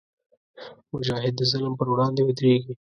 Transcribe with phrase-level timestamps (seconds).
[0.93, 2.73] مجاهد د ظلم پر وړاندې ودریږي.